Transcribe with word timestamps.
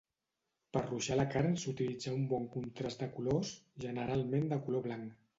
Per 0.75 0.81
ruixar 0.85 1.17
la 1.17 1.25
carn 1.33 1.51
s'utilitza 1.63 2.13
un 2.19 2.23
bon 2.31 2.47
contrast 2.55 3.03
de 3.03 3.09
colors, 3.17 3.51
generalment 3.85 4.49
de 4.55 4.59
color 4.65 4.83
blanc. 4.87 5.13